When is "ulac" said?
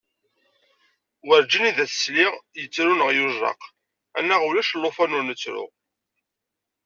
4.47-4.71